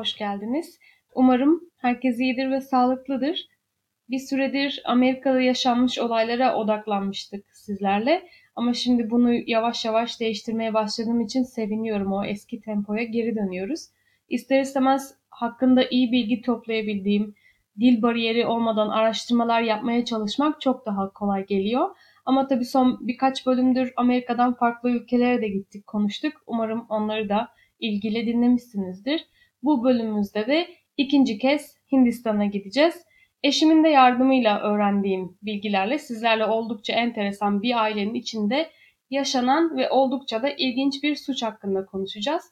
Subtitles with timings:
[0.00, 0.78] hoş geldiniz.
[1.14, 3.46] Umarım herkes iyidir ve sağlıklıdır.
[4.10, 8.28] Bir süredir Amerika'da yaşanmış olaylara odaklanmıştık sizlerle.
[8.56, 12.12] Ama şimdi bunu yavaş yavaş değiştirmeye başladığım için seviniyorum.
[12.12, 13.88] O eski tempoya geri dönüyoruz.
[14.28, 17.34] İster istemez hakkında iyi bilgi toplayabildiğim,
[17.80, 21.88] dil bariyeri olmadan araştırmalar yapmaya çalışmak çok daha kolay geliyor.
[22.24, 26.32] Ama tabii son birkaç bölümdür Amerika'dan farklı ülkelere de gittik, konuştuk.
[26.46, 27.48] Umarım onları da
[27.80, 29.26] ilgili dinlemişsinizdir.
[29.62, 32.94] Bu bölümümüzde de ikinci kez Hindistan'a gideceğiz.
[33.42, 38.70] Eşimin de yardımıyla öğrendiğim bilgilerle sizlerle oldukça enteresan bir ailenin içinde
[39.10, 42.44] yaşanan ve oldukça da ilginç bir suç hakkında konuşacağız.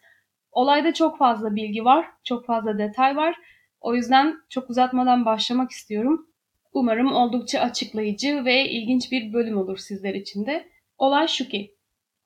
[0.52, 3.36] Olayda çok fazla bilgi var, çok fazla detay var.
[3.80, 6.26] O yüzden çok uzatmadan başlamak istiyorum.
[6.72, 10.68] Umarım oldukça açıklayıcı ve ilginç bir bölüm olur sizler için de.
[10.98, 11.74] Olay şu ki,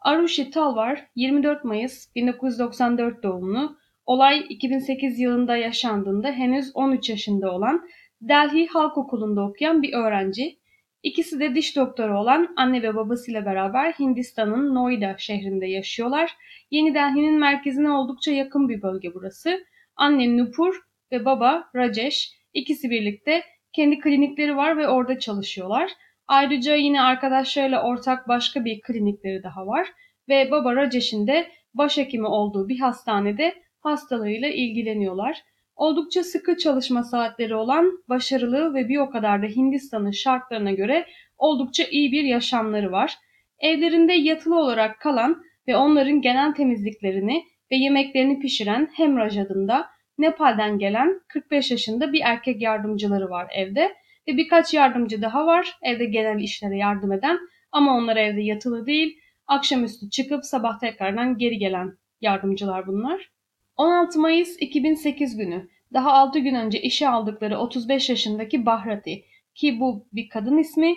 [0.00, 7.88] Arushi Talvar 24 Mayıs 1994 doğumlu, olay 2008 yılında yaşandığında henüz 13 yaşında olan
[8.20, 10.58] Delhi Halk Okulu'nda okuyan bir öğrenci.
[11.02, 16.36] İkisi de diş doktoru olan anne ve babasıyla beraber Hindistan'ın Noida şehrinde yaşıyorlar.
[16.70, 19.64] Yeni Delhi'nin merkezine oldukça yakın bir bölge burası.
[19.96, 20.74] Anne Nupur
[21.12, 23.42] ve baba Rajesh ikisi birlikte
[23.72, 25.92] kendi klinikleri var ve orada çalışıyorlar.
[26.28, 29.88] Ayrıca yine arkadaşlarıyla ortak başka bir klinikleri daha var
[30.28, 33.54] ve baba Rajesh'in de başhekimi olduğu bir hastanede
[33.84, 35.42] hastalarıyla ilgileniyorlar.
[35.76, 41.06] Oldukça sıkı çalışma saatleri olan, başarılı ve bir o kadar da Hindistan'ın şartlarına göre
[41.38, 43.14] oldukça iyi bir yaşamları var.
[43.58, 49.86] Evlerinde yatılı olarak kalan ve onların genel temizliklerini ve yemeklerini pişiren Hemraj adında
[50.18, 53.94] Nepal'den gelen 45 yaşında bir erkek yardımcıları var evde
[54.28, 57.38] ve birkaç yardımcı daha var evde genel işlere yardım eden
[57.72, 63.31] ama onlar evde yatılı değil, akşamüstü çıkıp sabah tekrardan geri gelen yardımcılar bunlar.
[63.76, 69.24] 16 Mayıs 2008 günü daha 6 gün önce işe aldıkları 35 yaşındaki Bahrati
[69.54, 70.94] ki bu bir kadın ismi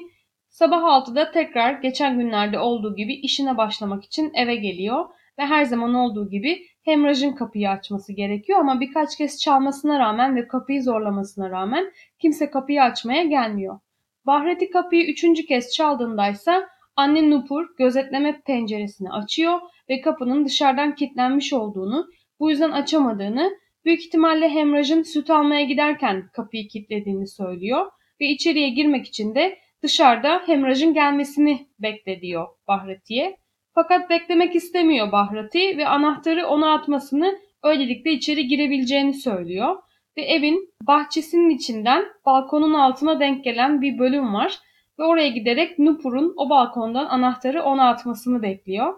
[0.50, 5.06] sabah 6'da tekrar geçen günlerde olduğu gibi işine başlamak için eve geliyor
[5.40, 10.47] ve her zaman olduğu gibi hemrajın kapıyı açması gerekiyor ama birkaç kez çalmasına rağmen ve
[10.47, 13.80] kapıyı zorlamasına rağmen kimse kapıyı açmaya gelmiyor.
[14.25, 19.59] Bahreti kapıyı üçüncü kez çaldığındaysa anne Nupur gözetleme penceresini açıyor
[19.90, 22.07] ve kapının dışarıdan kilitlenmiş olduğunu,
[22.40, 27.91] bu yüzden açamadığını, büyük ihtimalle hemrajın süt almaya giderken kapıyı kilitlediğini söylüyor
[28.22, 33.38] ve içeriye girmek için de dışarıda hemrajın gelmesini beklediyor Bahreti'ye.
[33.75, 39.75] Fakat beklemek istemiyor Bahrati ve anahtarı ona atmasını öylelikle içeri girebileceğini söylüyor.
[40.18, 44.59] Ve evin bahçesinin içinden balkonun altına denk gelen bir bölüm var.
[45.00, 48.94] Ve oraya giderek Nupur'un o balkondan anahtarı ona atmasını bekliyor.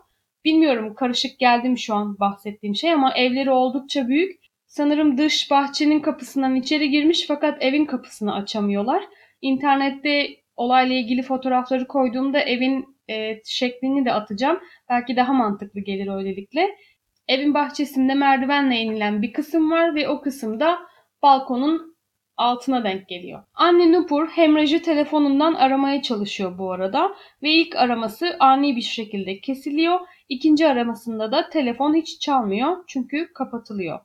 [0.47, 4.39] Bilmiyorum karışık geldim şu an bahsettiğim şey ama evleri oldukça büyük.
[4.65, 9.03] Sanırım dış bahçenin kapısından içeri girmiş fakat evin kapısını açamıyorlar.
[9.41, 14.59] İnternette olayla ilgili fotoğrafları koyduğumda evin e, şeklini de atacağım.
[14.89, 16.75] Belki daha mantıklı gelir öylelikle.
[17.27, 20.79] Evin bahçesinde merdivenle inilen bir kısım var ve o kısımda
[21.21, 21.97] balkonun
[22.37, 23.43] altına denk geliyor.
[23.53, 29.99] Anne Nupur hemrajı telefonundan aramaya çalışıyor bu arada ve ilk araması ani bir şekilde kesiliyor.
[30.29, 33.99] İkinci aramasında da telefon hiç çalmıyor çünkü kapatılıyor.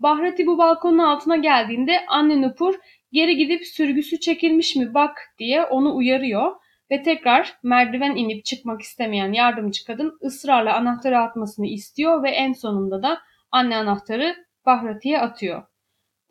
[0.00, 2.74] Bahrati bu balkonun altına geldiğinde anne Nupur
[3.12, 6.52] geri gidip sürgüsü çekilmiş mi bak diye onu uyarıyor
[6.90, 13.02] ve tekrar merdiven inip çıkmak istemeyen yardımcı kadın ısrarla anahtarı atmasını istiyor ve en sonunda
[13.02, 13.18] da
[13.50, 15.62] anne anahtarı Bahrati'ye atıyor.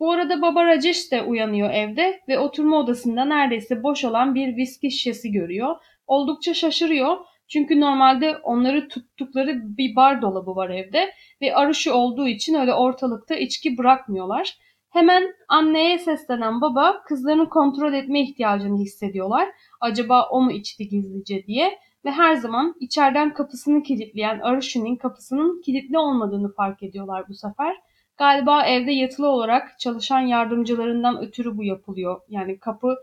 [0.00, 4.90] Bu arada baba Rajesh de uyanıyor evde ve oturma odasında neredeyse boş olan bir viski
[4.90, 5.76] şişesi görüyor.
[6.06, 7.16] Oldukça şaşırıyor
[7.48, 11.12] çünkü normalde onları tuttukları bir bar dolabı var evde
[11.42, 14.58] ve arışı olduğu için öyle ortalıkta içki bırakmıyorlar.
[14.90, 19.48] Hemen anneye seslenen baba kızlarını kontrol etme ihtiyacını hissediyorlar.
[19.80, 25.98] Acaba o mu içti gizlice diye ve her zaman içeriden kapısını kilitleyen Arushi'nin kapısının kilitli
[25.98, 27.76] olmadığını fark ediyorlar bu sefer.
[28.16, 32.20] Galiba evde yatılı olarak çalışan yardımcılarından ötürü bu yapılıyor.
[32.28, 32.96] Yani kapı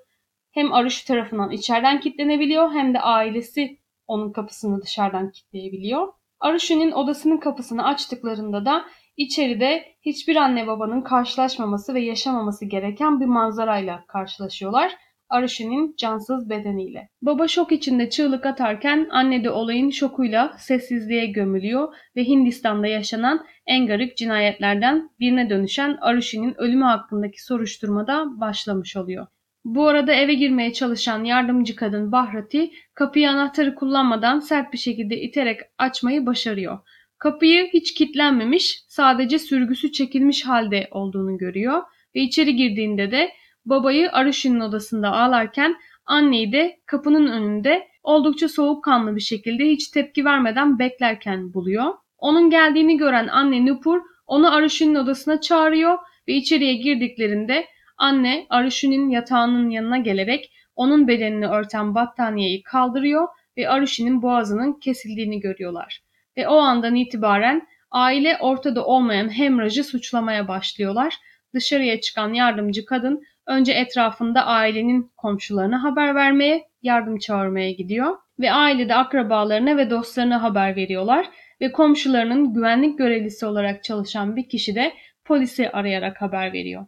[0.51, 6.07] hem Arushi tarafından içeriden kilitlenebiliyor hem de ailesi onun kapısını dışarıdan kilitleyebiliyor.
[6.39, 8.85] Arushi'nin odasının kapısını açtıklarında da
[9.17, 14.95] içeride hiçbir anne babanın karşılaşmaması ve yaşamaması gereken bir manzarayla karşılaşıyorlar.
[15.29, 17.09] Arushi'nin cansız bedeniyle.
[17.21, 23.87] Baba şok içinde çığlık atarken anne de olayın şokuyla sessizliğe gömülüyor ve Hindistan'da yaşanan en
[23.87, 29.27] garip cinayetlerden birine dönüşen Arushi'nin ölümü hakkındaki soruşturmada başlamış oluyor.
[29.65, 35.59] Bu arada eve girmeye çalışan yardımcı kadın Bahrati kapıyı anahtarı kullanmadan sert bir şekilde iterek
[35.77, 36.79] açmayı başarıyor.
[37.17, 41.81] Kapıyı hiç kilitlenmemiş, sadece sürgüsü çekilmiş halde olduğunu görüyor
[42.15, 43.31] ve içeri girdiğinde de
[43.65, 45.75] babayı Arushi'nin odasında ağlarken
[46.05, 51.93] anneyi de kapının önünde oldukça soğukkanlı bir şekilde hiç tepki vermeden beklerken buluyor.
[52.17, 57.65] Onun geldiğini gören anne Nupur onu Arushi'nin odasına çağırıyor ve içeriye girdiklerinde
[58.03, 63.27] anne Arushi'nin yatağının yanına gelerek onun bedenini örten battaniyeyi kaldırıyor
[63.57, 66.03] ve Arushi'nin boğazının kesildiğini görüyorlar.
[66.37, 71.15] Ve o andan itibaren aile ortada olmayan Hemraj'ı suçlamaya başlıyorlar.
[71.53, 78.95] Dışarıya çıkan yardımcı kadın önce etrafında ailenin komşularına haber vermeye, yardım çağırmaya gidiyor ve ailede
[78.95, 81.29] akrabalarına ve dostlarına haber veriyorlar
[81.61, 84.93] ve komşularının güvenlik görevlisi olarak çalışan bir kişi de
[85.25, 86.85] polisi arayarak haber veriyor.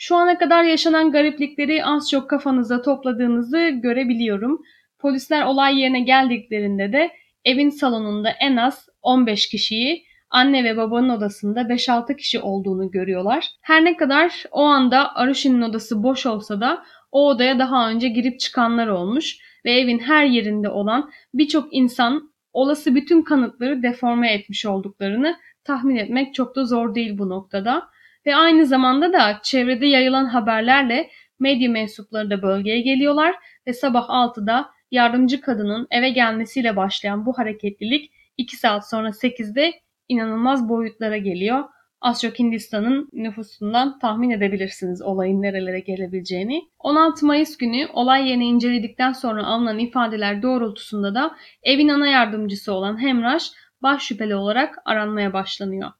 [0.00, 4.62] Şu ana kadar yaşanan gariplikleri az çok kafanızda topladığınızı görebiliyorum.
[4.98, 7.10] Polisler olay yerine geldiklerinde de
[7.44, 13.46] evin salonunda en az 15 kişiyi, anne ve babanın odasında 5-6 kişi olduğunu görüyorlar.
[13.60, 18.40] Her ne kadar o anda Arushi'nin odası boş olsa da o odaya daha önce girip
[18.40, 25.36] çıkanlar olmuş ve evin her yerinde olan birçok insan olası bütün kanıtları deforme etmiş olduklarını
[25.64, 27.88] tahmin etmek çok da zor değil bu noktada.
[28.28, 33.34] Ve aynı zamanda da çevrede yayılan haberlerle medya mensupları da bölgeye geliyorlar
[33.66, 39.72] ve sabah 6'da yardımcı kadının eve gelmesiyle başlayan bu hareketlilik 2 saat sonra 8'de
[40.08, 41.64] inanılmaz boyutlara geliyor.
[42.00, 46.62] Az çok Hindistan'ın nüfusundan tahmin edebilirsiniz olayın nerelere gelebileceğini.
[46.78, 53.02] 16 Mayıs günü olay yerini inceledikten sonra alınan ifadeler doğrultusunda da evin ana yardımcısı olan
[53.02, 53.50] Hemraş
[53.82, 55.90] baş şüpheli olarak aranmaya başlanıyor.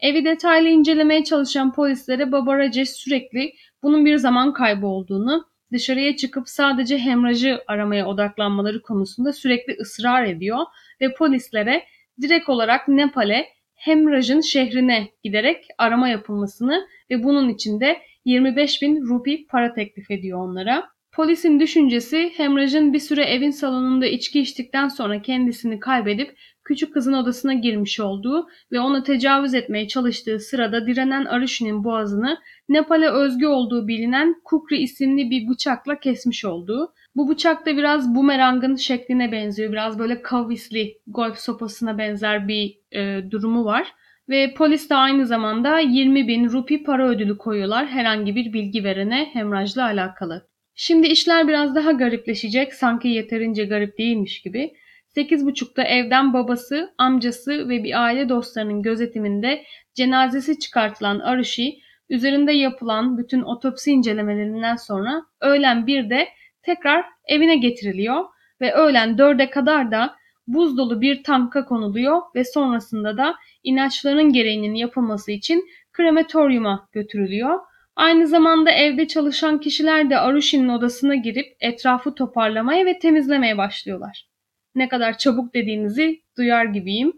[0.00, 3.52] Evi detaylı incelemeye çalışan polislere Baba Rajesh sürekli
[3.82, 10.58] bunun bir zaman kaybı olduğunu, dışarıya çıkıp sadece hemrajı aramaya odaklanmaları konusunda sürekli ısrar ediyor
[11.00, 11.84] ve polislere
[12.20, 19.46] direkt olarak Nepal'e hemrajın şehrine giderek arama yapılmasını ve bunun için de 25 bin rupi
[19.46, 20.88] para teklif ediyor onlara.
[21.12, 27.54] Polisin düşüncesi hemrajın bir süre evin salonunda içki içtikten sonra kendisini kaybedip küçük kızın odasına
[27.54, 34.40] girmiş olduğu ve ona tecavüz etmeye çalıştığı sırada direnen Arushi'nin boğazını Nepal'e özgü olduğu bilinen
[34.44, 36.92] Kukri isimli bir bıçakla kesmiş olduğu.
[37.16, 39.72] Bu bıçak da biraz bumerangın şekline benziyor.
[39.72, 43.92] Biraz böyle kavisli golf sopasına benzer bir e, durumu var.
[44.28, 49.24] Ve polis de aynı zamanda 20 bin rupi para ödülü koyuyorlar herhangi bir bilgi verene
[49.32, 50.48] hemrajla alakalı.
[50.74, 54.72] Şimdi işler biraz daha garipleşecek sanki yeterince garip değilmiş gibi.
[55.16, 59.64] 8.30'da evden babası, amcası ve bir aile dostlarının gözetiminde
[59.94, 61.78] cenazesi çıkartılan Arushi,
[62.08, 66.28] üzerinde yapılan bütün otopsi incelemelerinden sonra öğlen 1'de
[66.62, 68.24] tekrar evine getiriliyor
[68.60, 70.16] ve öğlen 4'e kadar da
[70.46, 77.60] buz dolu bir tanka konuluyor ve sonrasında da inançların gereğinin yapılması için krematoryuma götürülüyor.
[77.96, 84.26] Aynı zamanda evde çalışan kişiler de Arushi'nin odasına girip etrafı toparlamaya ve temizlemeye başlıyorlar
[84.76, 87.12] ne kadar çabuk dediğinizi duyar gibiyim.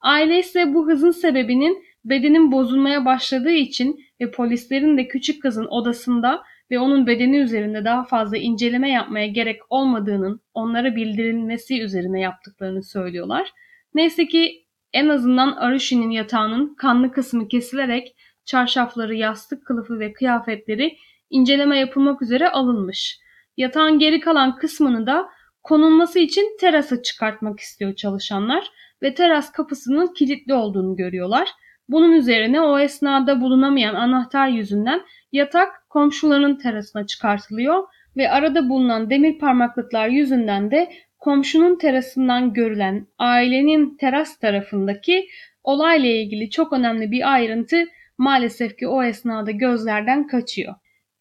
[0.00, 6.42] Aile ise bu hızın sebebinin bedenin bozulmaya başladığı için ve polislerin de küçük kızın odasında
[6.70, 13.52] ve onun bedeni üzerinde daha fazla inceleme yapmaya gerek olmadığının onlara bildirilmesi üzerine yaptıklarını söylüyorlar.
[13.94, 20.96] Neyse ki en azından Arushi'nin yatağının kanlı kısmı kesilerek çarşafları, yastık kılıfı ve kıyafetleri
[21.30, 23.18] inceleme yapılmak üzere alınmış.
[23.56, 25.28] Yatağın geri kalan kısmını da
[25.64, 28.70] konulması için terasa çıkartmak istiyor çalışanlar
[29.02, 31.48] ve teras kapısının kilitli olduğunu görüyorlar.
[31.88, 35.00] Bunun üzerine o esnada bulunamayan anahtar yüzünden
[35.32, 37.84] yatak komşularının terasına çıkartılıyor
[38.16, 45.28] ve arada bulunan demir parmaklıklar yüzünden de komşunun terasından görülen ailenin teras tarafındaki
[45.62, 47.84] olayla ilgili çok önemli bir ayrıntı
[48.18, 50.74] maalesef ki o esnada gözlerden kaçıyor.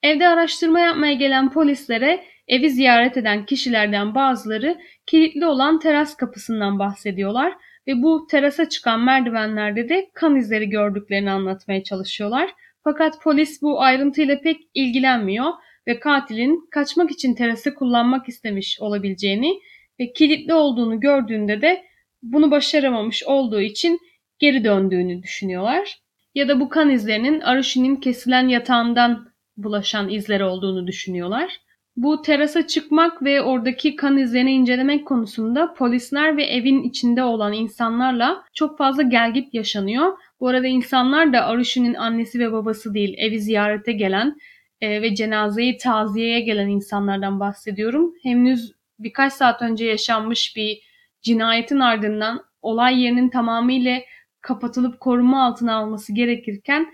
[0.04, 7.54] Evde araştırma yapmaya gelen polislere Evi ziyaret eden kişilerden bazıları kilitli olan teras kapısından bahsediyorlar
[7.88, 12.50] ve bu terasa çıkan merdivenlerde de kan izleri gördüklerini anlatmaya çalışıyorlar.
[12.84, 15.54] Fakat polis bu ayrıntıyla pek ilgilenmiyor
[15.88, 19.60] ve katilin kaçmak için terası kullanmak istemiş olabileceğini
[20.00, 21.84] ve kilitli olduğunu gördüğünde de
[22.24, 24.00] bunu başaramamış olduğu için
[24.40, 26.00] geri döndüğünü düşünüyorlar.
[26.36, 31.60] Ya da bu kan izlerinin Arushi'nin kesilen yatağından bulaşan izler olduğunu düşünüyorlar.
[31.96, 38.44] Bu terasa çıkmak ve oradaki kan izlerini incelemek konusunda polisler ve evin içinde olan insanlarla
[38.54, 40.18] çok fazla gelgit yaşanıyor.
[40.40, 44.38] Bu arada insanlar da Aruşu'nun annesi ve babası değil, evi ziyarete gelen
[44.82, 48.14] e, ve cenazeyi taziyeye gelen insanlardan bahsediyorum.
[48.24, 50.80] Henüz birkaç saat önce yaşanmış bir
[51.22, 54.00] cinayetin ardından olay yerinin tamamıyla
[54.42, 56.88] kapatılıp koruma altına alması gerekirken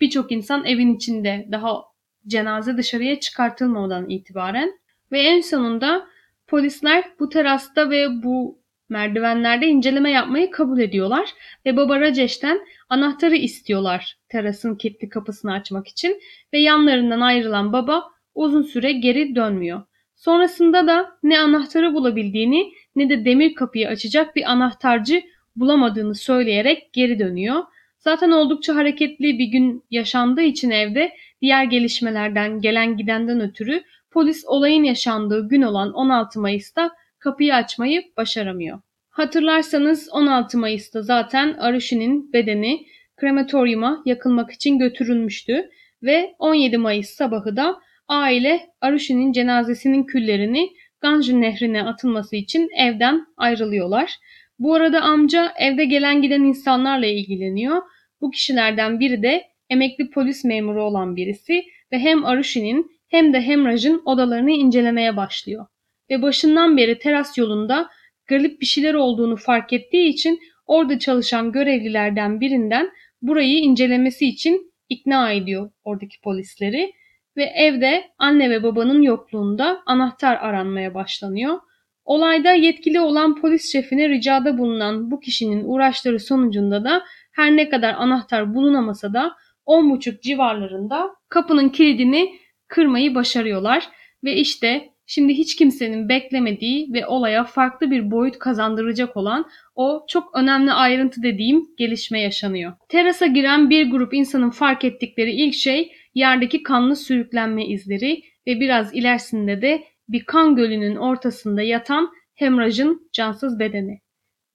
[0.00, 1.91] birçok insan evin içinde daha
[2.26, 4.78] cenaze dışarıya çıkartılmadan itibaren
[5.12, 6.06] ve en sonunda
[6.46, 11.28] polisler bu terasta ve bu merdivenlerde inceleme yapmayı kabul ediyorlar
[11.66, 16.20] ve Baba Rajeş'ten anahtarı istiyorlar terasın kilitli kapısını açmak için
[16.52, 19.82] ve yanlarından ayrılan baba uzun süre geri dönmüyor.
[20.16, 25.22] Sonrasında da ne anahtarı bulabildiğini ne de demir kapıyı açacak bir anahtarcı
[25.56, 27.62] bulamadığını söyleyerek geri dönüyor.
[27.98, 34.84] Zaten oldukça hareketli bir gün yaşandığı için evde diğer gelişmelerden gelen gidenden ötürü polis olayın
[34.84, 38.80] yaşandığı gün olan 16 Mayıs'ta kapıyı açmayı başaramıyor.
[39.10, 45.70] Hatırlarsanız 16 Mayıs'ta zaten Arushi'nin bedeni krematoryuma yakılmak için götürülmüştü
[46.02, 50.68] ve 17 Mayıs sabahı da aile Arushi'nin cenazesinin küllerini
[51.00, 54.10] Ganj nehrine atılması için evden ayrılıyorlar.
[54.58, 57.82] Bu arada amca evde gelen giden insanlarla ilgileniyor.
[58.20, 64.02] Bu kişilerden biri de emekli polis memuru olan birisi ve hem Arushi'nin hem de Hemraj'ın
[64.04, 65.66] odalarını incelemeye başlıyor.
[66.10, 67.88] Ve başından beri teras yolunda
[68.26, 72.90] garip bir şeyler olduğunu fark ettiği için orada çalışan görevlilerden birinden
[73.22, 76.92] burayı incelemesi için ikna ediyor oradaki polisleri
[77.36, 81.58] ve evde anne ve babanın yokluğunda anahtar aranmaya başlanıyor.
[82.04, 87.02] Olayda yetkili olan polis şefine ricada bulunan bu kişinin uğraşları sonucunda da
[87.32, 89.32] her ne kadar anahtar bulunamasa da
[89.66, 92.32] 10.30 civarlarında kapının kilidini
[92.68, 93.88] kırmayı başarıyorlar
[94.24, 100.36] ve işte şimdi hiç kimsenin beklemediği ve olaya farklı bir boyut kazandıracak olan o çok
[100.36, 102.72] önemli ayrıntı dediğim gelişme yaşanıyor.
[102.88, 108.94] Terasa giren bir grup insanın fark ettikleri ilk şey yerdeki kanlı sürüklenme izleri ve biraz
[108.94, 114.00] ilerisinde de bir kan gölünün ortasında yatan hemrajın cansız bedeni.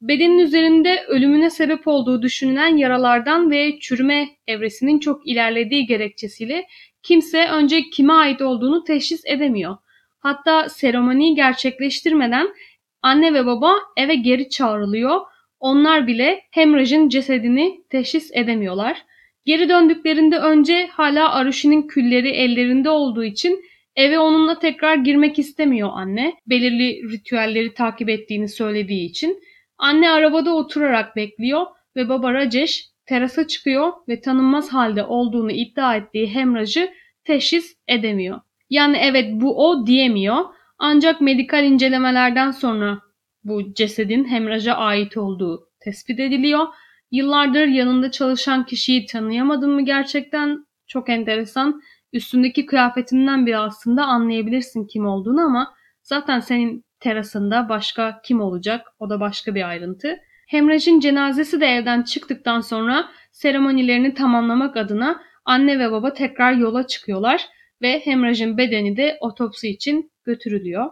[0.02, 6.68] Bedenin üzerinde ölümüne sebep olduğu düşünülen yaralardan ve çürüme evresinin çok ilerlediği gerekçesiyle
[7.04, 9.78] kimse önce kime ait olduğunu teşhis edemiyor.
[10.20, 12.48] Hatta seremoniyi gerçekleştirmeden
[13.02, 15.22] anne ve baba eve geri çağrılıyor.
[15.60, 19.06] Onlar bile hemrajın cesedini teşhis edemiyorlar.
[19.46, 23.64] Geri döndüklerinde önce hala Arushi'nin külleri ellerinde olduğu için
[23.96, 26.34] eve onunla tekrar girmek istemiyor anne.
[26.48, 29.42] Belirli ritüelleri takip ettiğini söylediği için.
[29.78, 31.66] Anne arabada oturarak bekliyor
[31.96, 36.94] ve baba Rajesh terasa çıkıyor ve tanınmaz halde olduğunu iddia ettiği hemrajı
[37.24, 38.40] teşhis edemiyor.
[38.70, 40.46] Yani evet bu o diyemiyor.
[40.80, 43.00] Ancak medikal incelemelerden sonra
[43.44, 46.68] bu cesedin hemraja ait olduğu tespit ediliyor.
[47.12, 50.66] Yıllardır yanında çalışan kişiyi tanıyamadın mı gerçekten?
[50.88, 51.82] Çok enteresan.
[52.14, 58.88] Üstündeki kıyafetinden bile aslında anlayabilirsin kim olduğunu ama zaten senin terasında başka kim olacak?
[59.00, 60.18] O da başka bir ayrıntı.
[60.48, 67.46] Hemraj'ın cenazesi de evden çıktıktan sonra seremonilerini tamamlamak adına anne ve baba tekrar yola çıkıyorlar
[67.82, 70.92] ve Hemraj'ın bedeni de otopsi için götürülüyor.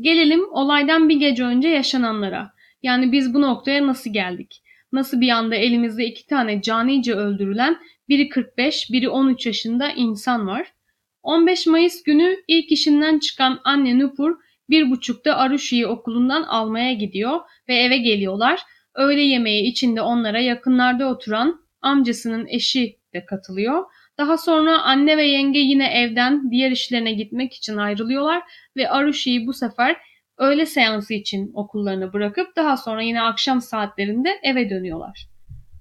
[0.00, 2.52] Gelelim olaydan bir gece önce yaşananlara.
[2.82, 4.62] Yani biz bu noktaya nasıl geldik?
[4.92, 7.76] Nasıl bir anda elimizde iki tane canice öldürülen
[8.08, 10.72] biri 45, biri 13 yaşında insan var.
[11.22, 14.36] 15 Mayıs günü ilk işinden çıkan anne Nupur
[14.70, 18.60] bir buçukta Arushi'yi okulundan almaya gidiyor ve eve geliyorlar.
[18.94, 23.84] Öğle yemeği içinde onlara yakınlarda oturan amcasının eşi de katılıyor.
[24.18, 28.42] Daha sonra anne ve yenge yine evden diğer işlerine gitmek için ayrılıyorlar
[28.76, 29.96] ve Arushi'yi bu sefer
[30.38, 35.26] öğle seansı için okullarını bırakıp daha sonra yine akşam saatlerinde eve dönüyorlar.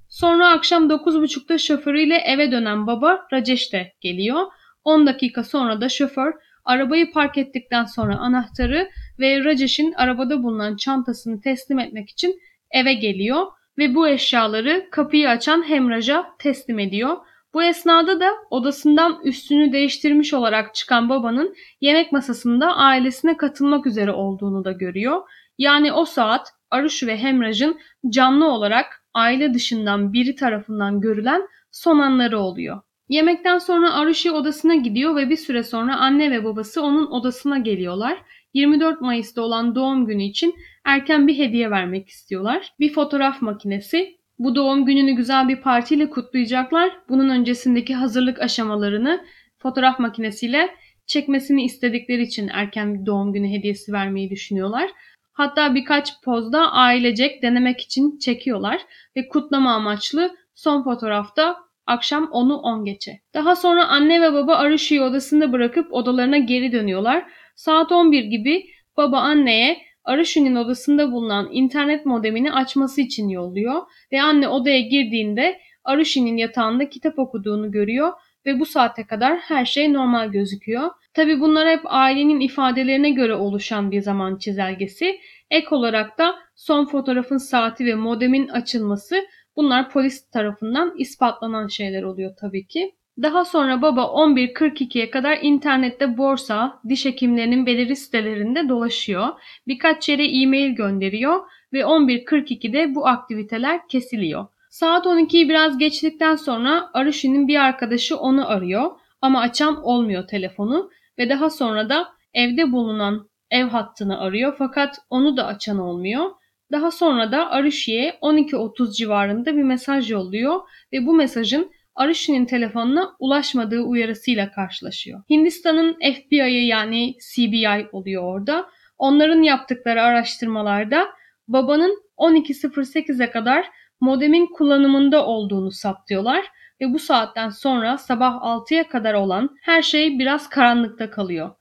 [0.10, 4.46] Sonra akşam 9.30'da şoförüyle eve dönen baba Rajesh de geliyor.
[4.84, 6.34] 10 dakika sonra da şoför
[6.70, 12.40] arabayı park ettikten sonra anahtarı ve Rajesh'in arabada bulunan çantasını teslim etmek için
[12.72, 13.48] eve geliyor
[13.78, 17.18] ve bu eşyaları kapıyı açan Hemraj'a teslim ediyor.
[17.54, 24.66] Bu esnada da odasından üstünü değiştirmiş olarak çıkan babanın yemek masasında ailesine katılmak üzere olduğunu
[24.66, 25.22] da görüyor.
[25.58, 32.40] Yani o saat Aruş ve Hemraj'ın canlı olarak aile dışından biri tarafından görülen son anları
[32.40, 32.82] oluyor.
[33.10, 38.22] Yemekten sonra Arushi odasına gidiyor ve bir süre sonra anne ve babası onun odasına geliyorlar.
[38.54, 42.74] 24 Mayıs'ta olan doğum günü için erken bir hediye vermek istiyorlar.
[42.80, 46.92] Bir fotoğraf makinesi bu doğum gününü güzel bir partiyle kutlayacaklar.
[47.10, 49.26] Bunun öncesindeki hazırlık aşamalarını
[49.58, 50.70] fotoğraf makinesiyle
[51.08, 54.90] çekmesini istedikleri için erken bir doğum günü hediyesi vermeyi düşünüyorlar.
[55.34, 58.82] Hatta birkaç pozda ailecek denemek için çekiyorlar
[59.16, 63.20] ve kutlama amaçlı son fotoğrafta akşam 10'u 10 geçe.
[63.34, 67.26] Daha sonra anne ve baba Arushi'yi odasında bırakıp odalarına geri dönüyorlar.
[67.56, 68.66] Saat 11 gibi
[68.98, 73.82] baba anneye Aruşin'in odasında bulunan internet modemini açması için yolluyor
[74.12, 78.14] ve anne odaya girdiğinde Aruşin'in yatağında kitap okuduğunu görüyor
[78.46, 80.90] ve bu saate kadar her şey normal gözüküyor.
[81.14, 85.20] Tabi bunlar hep ailenin ifadelerine göre oluşan bir zaman çizelgesi.
[85.52, 89.26] Ek olarak da son fotoğrafın saati ve modemin açılması
[89.60, 92.96] bunlar polis tarafından ispatlanan şeyler oluyor tabii ki.
[93.22, 99.28] Daha sonra baba 11.42'ye kadar internette borsa, diş hekimlerinin belirli sitelerinde dolaşıyor.
[99.68, 101.40] Birkaç yere e-mail gönderiyor
[101.74, 104.48] ve 11.42'de bu aktiviteler kesiliyor.
[104.70, 111.30] Saat 12'yi biraz geçtikten sonra Aruşi'nin bir arkadaşı onu arıyor ama açan olmuyor telefonu ve
[111.30, 116.32] daha sonra da evde bulunan ev hattını arıyor fakat onu da açan olmuyor.
[116.72, 120.60] Daha sonra da Aruşi'ye 12.30 civarında bir mesaj yolluyor
[120.94, 125.24] ve bu mesajın Aruşi'nin telefonuna ulaşmadığı uyarısıyla karşılaşıyor.
[125.30, 128.70] Hindistan'ın FBI'ı yani CBI oluyor orada.
[128.98, 131.08] Onların yaptıkları araştırmalarda
[131.48, 133.66] babanın 12.08'e kadar
[134.02, 136.46] modemin kullanımında olduğunu saptıyorlar
[136.82, 141.52] ve bu saatten sonra sabah 6'ya kadar olan her şey biraz karanlıkta kalıyor.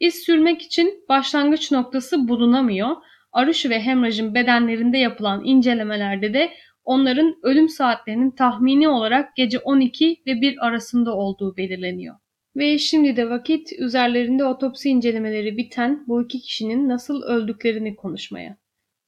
[0.00, 2.96] İz sürmek için başlangıç noktası bulunamıyor.
[3.32, 6.50] Aruşu ve Hemraj'ın bedenlerinde yapılan incelemelerde de
[6.84, 12.14] onların ölüm saatlerinin tahmini olarak gece 12 ve 1 arasında olduğu belirleniyor.
[12.56, 18.56] Ve şimdi de vakit üzerlerinde otopsi incelemeleri biten bu iki kişinin nasıl öldüklerini konuşmaya.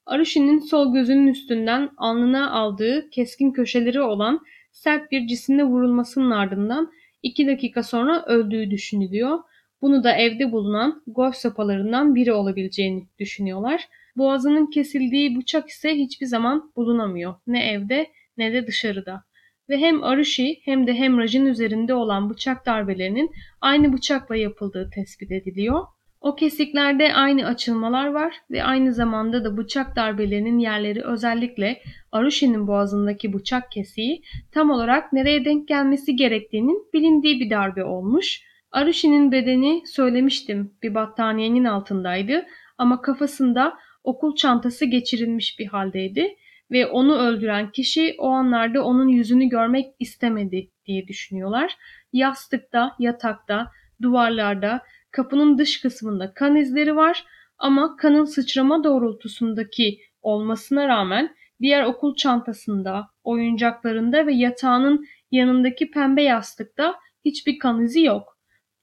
[0.05, 4.39] Aruşi'nin sol gözünün üstünden alnına aldığı keskin köşeleri olan
[4.71, 6.91] sert bir cisimle vurulmasının ardından
[7.23, 9.39] 2 dakika sonra öldüğü düşünülüyor.
[9.81, 13.87] Bunu da evde bulunan golf sopalarından biri olabileceğini düşünüyorlar.
[14.15, 17.35] Boğazının kesildiği bıçak ise hiçbir zaman bulunamıyor.
[17.47, 19.23] Ne evde ne de dışarıda.
[19.69, 25.85] Ve hem Arushi hem de Hemraj'ın üzerinde olan bıçak darbelerinin aynı bıçakla yapıldığı tespit ediliyor.
[26.21, 33.33] O kesiklerde aynı açılmalar var ve aynı zamanda da bıçak darbelerinin yerleri özellikle Arushi'nin boğazındaki
[33.33, 38.41] bıçak kesiği tam olarak nereye denk gelmesi gerektiğinin bilindiği bir darbe olmuş.
[38.71, 42.45] Arushi'nin bedeni söylemiştim bir battaniyenin altındaydı
[42.77, 46.35] ama kafasında okul çantası geçirilmiş bir haldeydi
[46.71, 51.77] ve onu öldüren kişi o anlarda onun yüzünü görmek istemedi diye düşünüyorlar.
[52.13, 57.25] Yastıkta, yatakta, duvarlarda, kapının dış kısmında kan izleri var
[57.57, 66.95] ama kanın sıçrama doğrultusundaki olmasına rağmen diğer okul çantasında, oyuncaklarında ve yatağının yanındaki pembe yastıkta
[67.25, 68.37] hiçbir kan izi yok.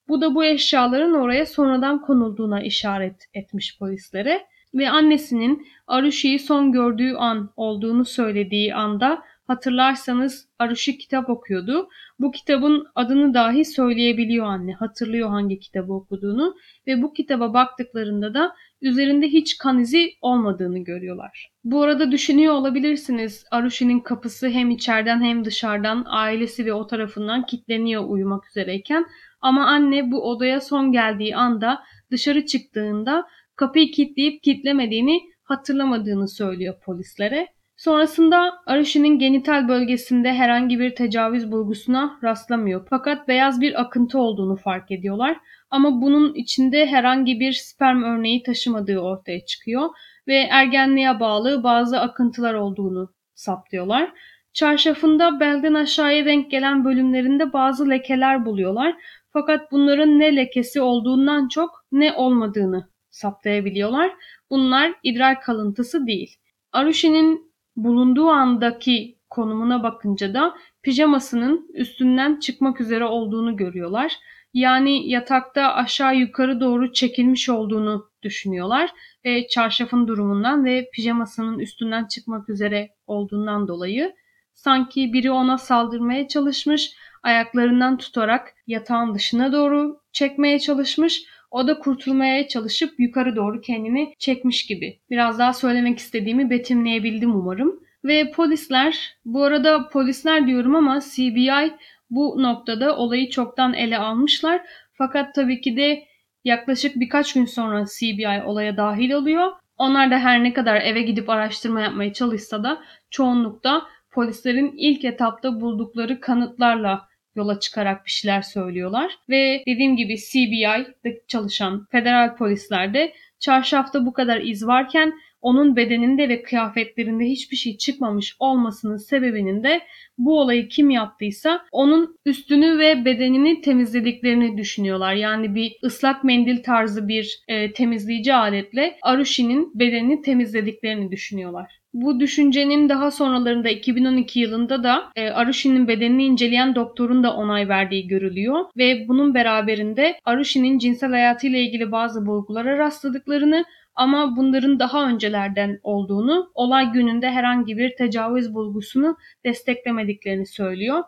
[0.08, 7.14] Bu da bu eşyaların oraya sonradan konulduğuna işaret etmiş polislere ve annesinin Arushi'yi son gördüğü
[7.14, 11.88] an olduğunu söylediği anda hatırlarsanız Arushi kitap okuyordu.
[12.18, 14.72] Bu kitabın adını dahi söyleyebiliyor anne.
[14.72, 16.54] Hatırlıyor hangi kitabı okuduğunu
[16.86, 21.50] ve bu kitaba baktıklarında da üzerinde hiç kan izi olmadığını görüyorlar.
[21.64, 28.04] Bu arada düşünüyor olabilirsiniz Arushi'nin kapısı hem içeriden hem dışarıdan ailesi ve o tarafından kilitleniyor
[28.08, 29.06] uyumak üzereyken
[29.40, 33.26] ama anne bu odaya son geldiği anda dışarı çıktığında
[33.60, 37.46] kapıyı kilitleyip kilitlemediğini hatırlamadığını söylüyor polislere.
[37.76, 42.86] Sonrasında Arushi'nin genital bölgesinde herhangi bir tecavüz bulgusuna rastlamıyor.
[42.90, 45.36] Fakat beyaz bir akıntı olduğunu fark ediyorlar.
[45.70, 49.88] Ama bunun içinde herhangi bir sperm örneği taşımadığı ortaya çıkıyor
[50.28, 54.12] ve ergenliğe bağlı bazı akıntılar olduğunu saptıyorlar.
[54.52, 58.94] Çarşafında belden aşağıya denk gelen bölümlerinde bazı lekeler buluyorlar.
[59.32, 64.12] Fakat bunların ne lekesi olduğundan çok ne olmadığını saptayabiliyorlar.
[64.50, 66.36] Bunlar idrar kalıntısı değil.
[66.72, 74.12] Arushi'nin bulunduğu andaki konumuna bakınca da pijamasının üstünden çıkmak üzere olduğunu görüyorlar.
[74.54, 78.90] Yani yatakta aşağı yukarı doğru çekilmiş olduğunu düşünüyorlar
[79.24, 84.14] ve çarşafın durumundan ve pijamasının üstünden çıkmak üzere olduğundan dolayı
[84.54, 92.48] sanki biri ona saldırmaya çalışmış, ayaklarından tutarak yatağın dışına doğru çekmeye çalışmış o da kurtulmaya
[92.48, 94.98] çalışıp yukarı doğru kendini çekmiş gibi.
[95.10, 97.80] Biraz daha söylemek istediğimi betimleyebildim umarım.
[98.04, 101.72] Ve polisler, bu arada polisler diyorum ama CBI
[102.10, 104.62] bu noktada olayı çoktan ele almışlar.
[104.92, 106.04] Fakat tabii ki de
[106.44, 109.52] yaklaşık birkaç gün sonra CBI olaya dahil oluyor.
[109.78, 115.60] Onlar da her ne kadar eve gidip araştırma yapmaya çalışsa da çoğunlukta polislerin ilk etapta
[115.60, 119.18] buldukları kanıtlarla yola çıkarak bir şeyler söylüyorlar.
[119.28, 126.42] Ve dediğim gibi CBI'de çalışan federal polislerde çarşafta bu kadar iz varken onun bedeninde ve
[126.42, 129.80] kıyafetlerinde hiçbir şey çıkmamış olmasının sebebinin de
[130.18, 135.14] bu olayı kim yaptıysa onun üstünü ve bedenini temizlediklerini düşünüyorlar.
[135.14, 141.79] Yani bir ıslak mendil tarzı bir e, temizleyici aletle Arushi'nin bedenini temizlediklerini düşünüyorlar.
[141.92, 148.08] Bu düşüncenin daha sonralarında 2012 yılında da e, Arushi'nin bedenini inceleyen doktorun da onay verdiği
[148.08, 155.80] görülüyor ve bunun beraberinde Arushi'nin cinsel hayatıyla ilgili bazı bulgulara rastladıklarını ama bunların daha öncelerden
[155.82, 161.04] olduğunu, olay gününde herhangi bir tecavüz bulgusunu desteklemediklerini söylüyor.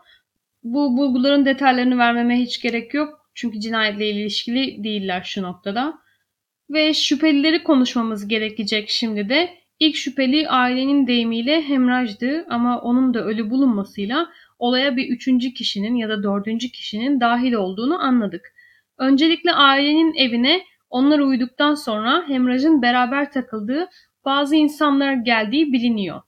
[0.65, 3.31] Bu bulguların detaylarını vermeme hiç gerek yok.
[3.35, 5.99] Çünkü cinayetle ilişkili değiller şu noktada.
[6.71, 9.62] Ve şüphelileri konuşmamız gerekecek şimdi de.
[9.83, 16.09] İlk şüpheli ailenin deyimiyle hemrajdı ama onun da ölü bulunmasıyla olaya bir üçüncü kişinin ya
[16.09, 18.55] da dördüncü kişinin dahil olduğunu anladık.
[18.99, 23.89] Öncelikle ailenin evine onlar uyuduktan sonra hemrajın beraber takıldığı
[24.25, 26.21] bazı insanlar geldiği biliniyor.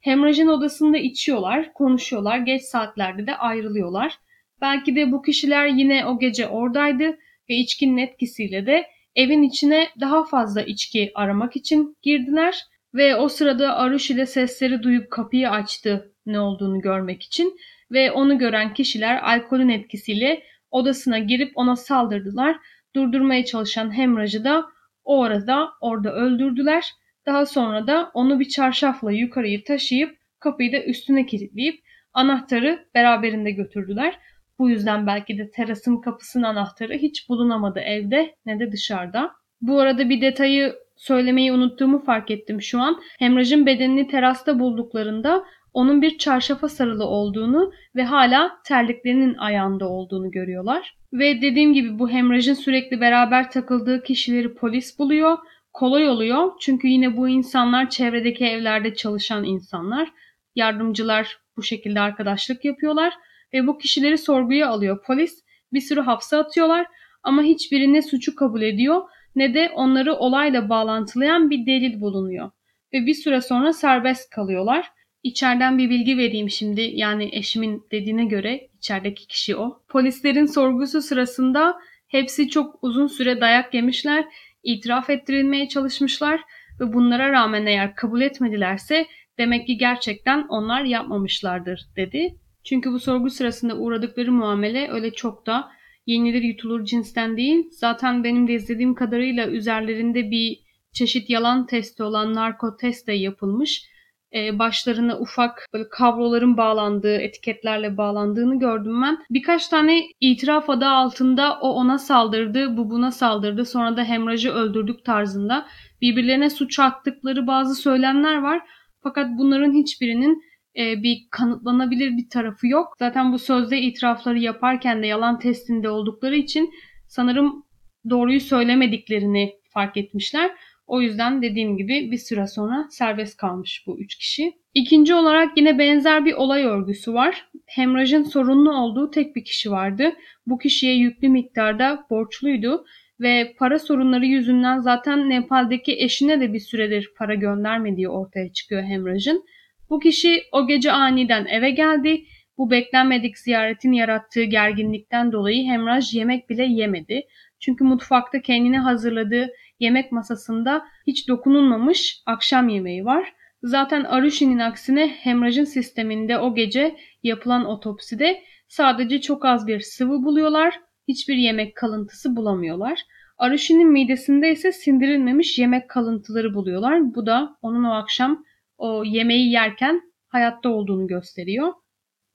[0.00, 4.18] Hemrajın odasında içiyorlar, konuşuyorlar, geç saatlerde de ayrılıyorlar.
[4.60, 7.18] Belki de bu kişiler yine o gece oradaydı
[7.50, 13.76] ve içkinin etkisiyle de evin içine daha fazla içki aramak için girdiler ve o sırada
[13.76, 17.56] Aruş ile sesleri duyup kapıyı açtı ne olduğunu görmek için
[17.90, 22.56] ve onu gören kişiler alkolün etkisiyle odasına girip ona saldırdılar
[22.96, 24.66] Durdurmaya çalışan Hemraj'ı da
[25.04, 26.92] o arada orada öldürdüler.
[27.26, 31.80] Daha sonra da onu bir çarşafla yukarıyı taşıyıp kapıyı da üstüne kilitleyip
[32.12, 34.18] anahtarı beraberinde götürdüler.
[34.58, 39.32] Bu yüzden belki de terasın kapısının anahtarı hiç bulunamadı evde ne de dışarıda.
[39.60, 43.00] Bu arada bir detayı söylemeyi unuttuğumu fark ettim şu an.
[43.18, 50.96] Hemraj'ın bedenini terasta bulduklarında onun bir çarşafa sarılı olduğunu ve hala terliklerinin ayağında olduğunu görüyorlar.
[51.12, 55.38] Ve dediğim gibi bu hemrajın sürekli beraber takıldığı kişileri polis buluyor.
[55.72, 60.12] Kolay oluyor çünkü yine bu insanlar çevredeki evlerde çalışan insanlar.
[60.54, 63.14] Yardımcılar bu şekilde arkadaşlık yapıyorlar
[63.52, 65.44] ve bu kişileri sorguya alıyor polis.
[65.72, 66.86] Bir sürü hapse atıyorlar
[67.22, 69.02] ama hiçbiri ne suçu kabul ediyor
[69.36, 72.50] ne de onları olayla bağlantılayan bir delil bulunuyor.
[72.92, 74.90] Ve bir süre sonra serbest kalıyorlar.
[75.22, 76.80] İçeriden bir bilgi vereyim şimdi.
[76.80, 79.82] Yani eşimin dediğine göre içerideki kişi o.
[79.88, 81.76] Polislerin sorgusu sırasında
[82.08, 84.24] hepsi çok uzun süre dayak yemişler,
[84.62, 86.40] itiraf ettirilmeye çalışmışlar
[86.80, 89.06] ve bunlara rağmen eğer kabul etmedilerse
[89.38, 92.34] demek ki gerçekten onlar yapmamışlardır dedi.
[92.64, 95.70] Çünkü bu sorgu sırasında uğradıkları muamele öyle çok da
[96.06, 97.68] yenilir yutulur cinsten değil.
[97.70, 100.58] Zaten benim de izlediğim kadarıyla üzerlerinde bir
[100.92, 103.94] çeşit yalan testi olan narko test de yapılmış
[104.34, 109.18] e, başlarına ufak böyle kabloların bağlandığı, etiketlerle bağlandığını gördüm ben.
[109.30, 115.04] Birkaç tane itiraf adı altında o ona saldırdı, bu buna saldırdı, sonra da hemrajı öldürdük
[115.04, 115.66] tarzında
[116.00, 118.62] birbirlerine suç attıkları bazı söylemler var.
[119.02, 120.42] Fakat bunların hiçbirinin
[120.78, 122.94] e, bir kanıtlanabilir bir tarafı yok.
[122.98, 126.70] Zaten bu sözde itirafları yaparken de yalan testinde oldukları için
[127.06, 127.64] sanırım
[128.10, 130.50] doğruyu söylemediklerini fark etmişler.
[130.86, 134.52] O yüzden dediğim gibi bir süre sonra serbest kalmış bu üç kişi.
[134.74, 137.48] İkinci olarak yine benzer bir olay örgüsü var.
[137.66, 140.12] Hemrajın sorunlu olduğu tek bir kişi vardı.
[140.46, 142.84] Bu kişiye yüklü miktarda borçluydu
[143.20, 149.44] ve para sorunları yüzünden zaten Nepal'deki eşine de bir süredir para göndermediği ortaya çıkıyor Hemraj'ın.
[149.90, 152.24] Bu kişi o gece aniden eve geldi.
[152.58, 157.22] Bu beklenmedik ziyaretin yarattığı gerginlikten dolayı Hemraj yemek bile yemedi.
[157.60, 163.32] Çünkü mutfakta kendine hazırladığı yemek masasında hiç dokunulmamış akşam yemeği var.
[163.62, 170.80] Zaten Arushi'nin aksine hemrajın sisteminde o gece yapılan otopside sadece çok az bir sıvı buluyorlar.
[171.08, 173.00] Hiçbir yemek kalıntısı bulamıyorlar.
[173.38, 177.14] Arushi'nin midesinde ise sindirilmemiş yemek kalıntıları buluyorlar.
[177.14, 178.44] Bu da onun o akşam
[178.78, 181.72] o yemeği yerken hayatta olduğunu gösteriyor.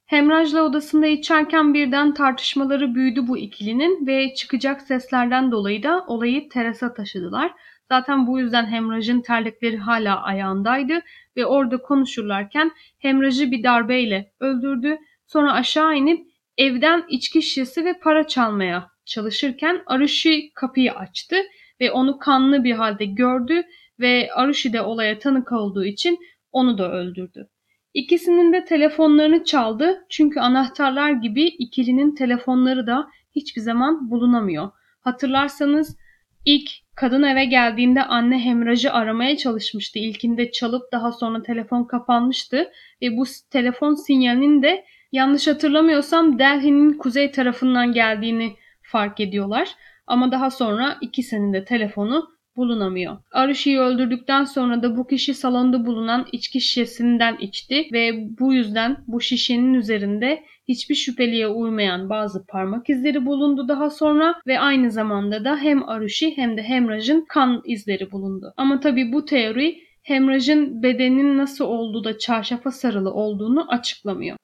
[0.06, 6.93] Hemraj'la odasında içerken birden tartışmaları büyüdü bu ikilinin ve çıkacak seslerden dolayı da olayı terasa
[6.93, 7.52] taşıdılar.
[7.88, 11.02] Zaten bu yüzden Hemraj'ın terlikleri hala ayağındaydı
[11.38, 14.97] ve orada konuşurlarken Hemraj'ı bir darbeyle öldürdü.
[15.28, 21.36] Sonra aşağı inip evden içki şişesi ve para çalmaya çalışırken Arushi kapıyı açtı
[21.82, 23.63] ve onu kanlı bir halde gördü
[23.99, 26.19] ve Arushi de olaya tanık olduğu için
[26.51, 27.49] onu da öldürdü.
[27.93, 34.71] İkisinin de telefonlarını çaldı çünkü anahtarlar gibi ikilinin telefonları da hiçbir zaman bulunamıyor.
[35.01, 35.97] Hatırlarsanız
[36.45, 39.99] ilk kadın eve geldiğinde anne hemrajı aramaya çalışmıştı.
[39.99, 47.31] İlkinde çalıp daha sonra telefon kapanmıştı ve bu telefon sinyalinin de yanlış hatırlamıyorsam Delhi'nin kuzey
[47.31, 49.69] tarafından geldiğini fark ediyorlar.
[50.07, 53.17] Ama daha sonra ikisinin de telefonu bulunamıyor.
[53.32, 59.22] Arushi'yi öldürdükten sonra da bu kişi salonda bulunan içki şişesinden içti ve bu yüzden bu
[59.22, 65.58] şişenin üzerinde hiçbir şüpheliye uymayan bazı parmak izleri bulundu daha sonra ve aynı zamanda da
[65.58, 68.54] hem Arushi hem de Hemraj'ın kan izleri bulundu.
[68.58, 74.38] Ama tabi bu teori Hemraj'ın bedeninin nasıl olduğu da çarşafa sarılı olduğunu açıklamıyor.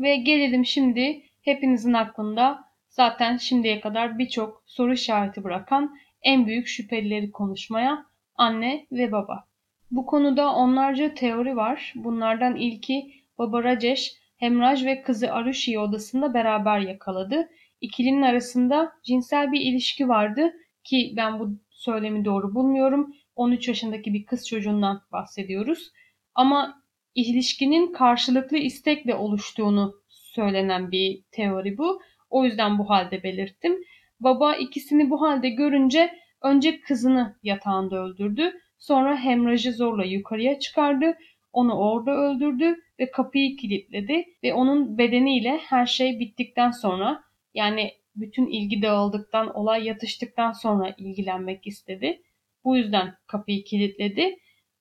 [0.00, 7.30] Ve gelelim şimdi hepinizin aklında zaten şimdiye kadar birçok soru işareti bırakan en büyük şüphelileri
[7.30, 9.44] konuşmaya anne ve baba.
[9.90, 11.92] Bu konuda onlarca teori var.
[11.96, 17.48] Bunlardan ilki Baba Rajesh, Hemraj ve kızı Arushi'yi odasında beraber yakaladı.
[17.80, 20.52] İkilinin arasında cinsel bir ilişki vardı
[20.84, 23.14] ki ben bu söylemi doğru bulmuyorum.
[23.36, 25.90] 13 yaşındaki bir kız çocuğundan bahsediyoruz.
[26.34, 26.82] Ama
[27.14, 32.00] ilişkinin karşılıklı istekle oluştuğunu söylenen bir teori bu.
[32.30, 33.78] O yüzden bu halde belirttim.
[34.20, 38.52] Baba ikisini bu halde görünce önce kızını yatağında öldürdü.
[38.78, 41.18] Sonra hemrajı zorla yukarıya çıkardı.
[41.52, 47.22] Onu orada öldürdü ve kapıyı kilitledi ve onun bedeniyle her şey bittikten sonra
[47.54, 52.22] yani bütün ilgi dağıldıktan, olay yatıştıktan sonra ilgilenmek istedi.
[52.64, 54.36] Bu yüzden kapıyı kilitledi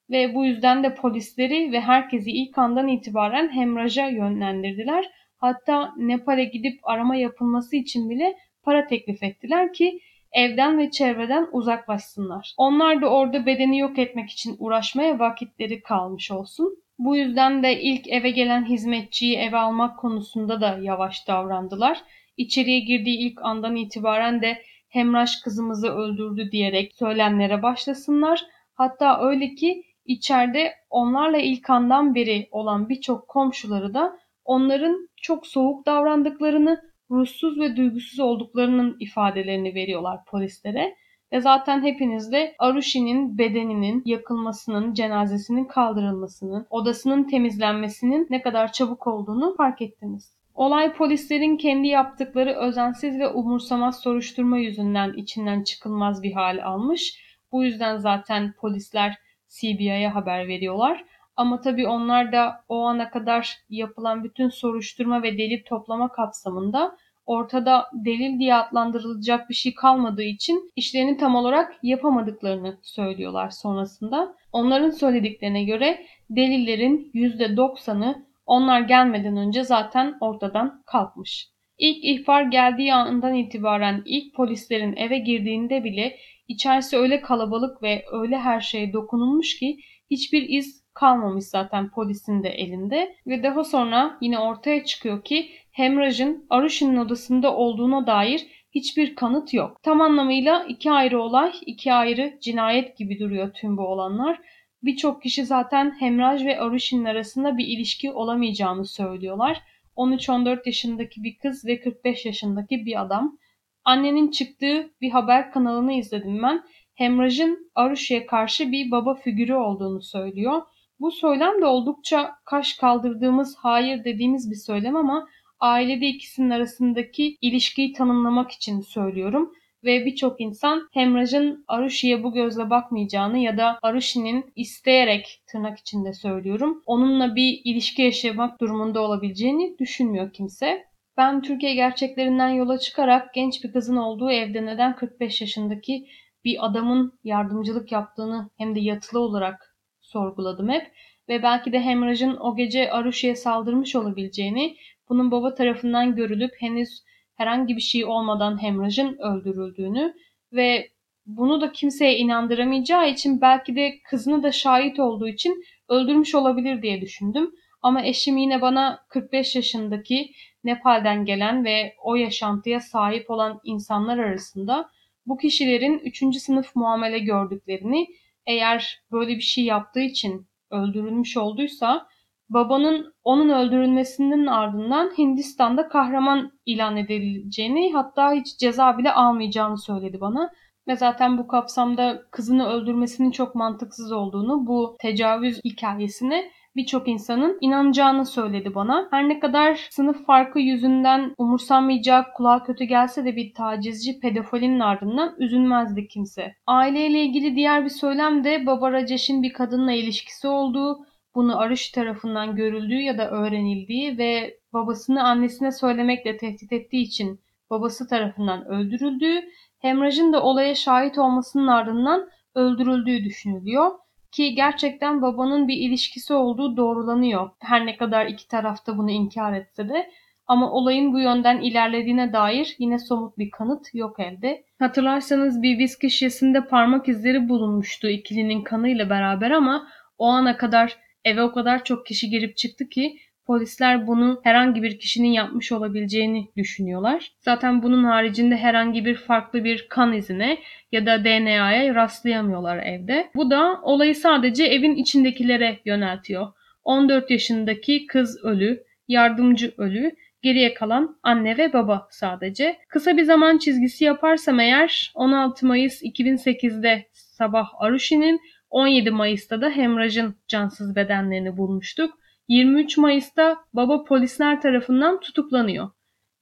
[0.10, 5.06] ve bu yüzden de polisleri ve herkesi ilk andan itibaren hemraja yönlendirdiler.
[5.38, 9.99] Hatta Nepal'e gidip arama yapılması için bile para teklif ettiler ki
[10.32, 12.53] evden ve çevreden uzaklaşsınlar.
[12.58, 16.77] Onlar da orada bedeni yok etmek için uğraşmaya vakitleri kalmış olsun.
[16.99, 22.01] Bu yüzden de ilk eve gelen hizmetçiyi eve almak konusunda da yavaş davrandılar.
[22.38, 28.45] İçeriye girdiği ilk andan itibaren de Hemraş kızımızı öldürdü diyerek söylemlere başlasınlar.
[28.73, 35.86] Hatta öyle ki içeride onlarla ilk andan beri olan birçok komşuları da onların çok soğuk
[35.86, 40.96] davrandıklarını, ruhsuz ve duygusuz olduklarının ifadelerini veriyorlar polislere.
[41.32, 49.56] Ve zaten hepiniz de Arushi'nin bedeninin yakılmasının, cenazesinin kaldırılmasının, odasının temizlenmesinin ne kadar çabuk olduğunu
[49.58, 50.38] fark ettiniz.
[50.56, 57.28] Olay polislerin kendi yaptıkları özensiz ve umursamaz soruşturma yüzünden içinden çıkılmaz bir hal almış.
[57.52, 59.17] Bu yüzden zaten polisler
[59.48, 61.06] CBI'ye haber veriyorlar.
[61.38, 67.86] Ama tabii onlar da o ana kadar yapılan bütün soruşturma ve delil toplama kapsamında ortada
[67.93, 74.36] delil diye adlandırılacak bir şey kalmadığı için işlerini tam olarak yapamadıklarını söylüyorlar sonrasında.
[74.52, 81.47] Onların söylediklerine göre delillerin %90'ı onlar gelmeden önce zaten ortadan kalkmış.
[81.78, 88.38] İlk ihbar geldiği andan itibaren ilk polislerin eve girdiğinde bile içerisi öyle kalabalık ve öyle
[88.38, 89.80] her şeye dokunulmuş ki
[90.12, 93.15] hiçbir iz kalmamış zaten polisin de elinde.
[93.27, 99.83] Ve daha sonra yine ortaya çıkıyor ki Hemraj'ın Arushi'nin odasında olduğuna dair hiçbir kanıt yok.
[99.83, 104.39] Tam anlamıyla iki ayrı olay, iki ayrı cinayet gibi duruyor tüm bu olanlar.
[104.83, 109.62] Birçok kişi zaten Hemraj ve Arushi'nin arasında bir ilişki olamayacağını söylüyorlar.
[109.95, 113.38] 13-14 yaşındaki bir kız ve 45 yaşındaki bir adam.
[113.83, 116.63] Annenin çıktığı bir haber kanalını izledim ben.
[116.95, 120.62] Hemraj'ın Arushi'ye karşı bir baba figürü olduğunu söylüyor.
[120.99, 125.27] Bu söylem de oldukça kaş kaldırdığımız, hayır dediğimiz bir söylem ama
[125.60, 133.38] ailede ikisinin arasındaki ilişkiyi tanımlamak için söylüyorum ve birçok insan Hemraj'ın Arushi'ye bu gözle bakmayacağını
[133.38, 140.86] ya da Arushi'nin isteyerek tırnak içinde söylüyorum onunla bir ilişki yaşamak durumunda olabileceğini düşünmüyor kimse.
[141.17, 146.07] Ben Türkiye gerçeklerinden yola çıkarak genç bir kızın olduğu evde neden 45 yaşındaki
[146.45, 149.66] bir adamın yardımcılık yaptığını hem de yatılı olarak
[150.08, 150.91] sorguladım hep.
[151.30, 154.78] Ve belki de Hemraj'ın o gece Arushi'ye saldırmış olabileceğini,
[155.10, 157.04] bunun baba tarafından görülüp henüz
[157.36, 160.13] herhangi bir şey olmadan hemorajın öldürüldüğünü
[160.54, 160.89] ve
[161.26, 167.02] bunu da kimseye inandıramayacağı için belki de kızını da şahit olduğu için öldürmüş olabilir diye
[167.02, 167.52] düşündüm.
[167.82, 170.32] Ama eşim yine bana 45 yaşındaki
[170.63, 174.89] Nepal'den gelen ve o yaşantıya sahip olan insanlar arasında
[175.26, 176.38] bu kişilerin 3.
[176.38, 178.08] sınıf muamele gördüklerini
[178.47, 182.07] eğer böyle bir şey yaptığı için öldürülmüş olduysa
[182.49, 190.51] babanın onun öldürülmesinin ardından Hindistan'da kahraman ilan edileceğini hatta hiç ceza bile almayacağını söyledi bana.
[190.88, 198.25] Ve zaten bu kapsamda kızını öldürmesinin çok mantıksız olduğunu, bu tecavüz hikayesine birçok insanın inanacağını
[198.25, 199.07] söyledi bana.
[199.11, 205.35] Her ne kadar sınıf farkı yüzünden umursanmayacak, kulağa kötü gelse de bir tacizci pedofilinin ardından
[205.39, 206.55] üzülmezdi kimse.
[206.67, 212.55] Aileyle ilgili diğer bir söylem de Baba Rajesh'in bir kadınla ilişkisi olduğu, bunu Arış tarafından
[212.55, 219.41] görüldüğü ya da öğrenildiği ve babasını annesine söylemekle tehdit ettiği için babası tarafından öldürüldüğü,
[219.79, 223.91] Hemraj'ın da olaya şahit olmasının ardından öldürüldüğü düşünülüyor
[224.31, 227.49] ki gerçekten babanın bir ilişkisi olduğu doğrulanıyor.
[227.59, 230.09] Her ne kadar iki tarafta bunu inkar etse de
[230.47, 234.63] ama olayın bu yönden ilerlediğine dair yine somut bir kanıt yok elde.
[234.79, 239.87] Hatırlarsanız bir viski şişesinde parmak izleri bulunmuştu ikilinin kanıyla beraber ama
[240.17, 244.99] o ana kadar eve o kadar çok kişi girip çıktı ki Polisler bunu herhangi bir
[244.99, 247.31] kişinin yapmış olabileceğini düşünüyorlar.
[247.39, 250.57] Zaten bunun haricinde herhangi bir farklı bir kan izine
[250.91, 253.29] ya da DNA'ya rastlayamıyorlar evde.
[253.36, 256.47] Bu da olayı sadece evin içindekilere yöneltiyor.
[256.83, 262.77] 14 yaşındaki kız ölü, yardımcı ölü, geriye kalan anne ve baba sadece.
[262.89, 270.36] Kısa bir zaman çizgisi yaparsam eğer 16 Mayıs 2008'de sabah Arushi'nin 17 Mayıs'ta da Hemraj'ın
[270.47, 272.26] cansız bedenlerini bulmuştuk.
[272.47, 275.89] 23 Mayıs'ta baba polisler tarafından tutuklanıyor.